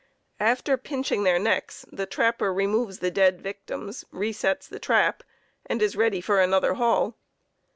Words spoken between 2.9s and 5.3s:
the dead victims, resets the trap,